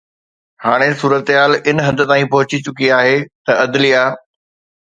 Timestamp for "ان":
1.69-1.77